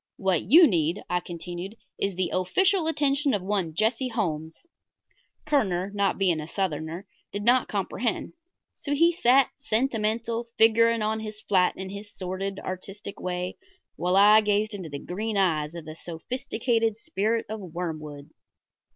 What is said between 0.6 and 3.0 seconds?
need," I continued, "is the official